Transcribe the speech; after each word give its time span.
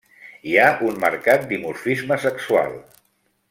Hi 0.51 0.55
ha 0.61 0.69
un 0.87 0.97
marcat 1.03 1.45
dimorfisme 1.51 2.21
sexual. 2.27 2.75